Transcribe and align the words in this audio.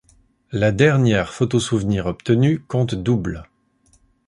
La 0.51 0.71
dernière 0.71 1.31
photo-souvenir 1.31 2.07
obtenue 2.07 2.59
compte 2.59 2.95
double. 2.95 3.47